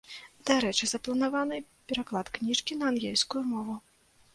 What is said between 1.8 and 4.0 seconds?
пераклад кніжкі на ангельскую мову.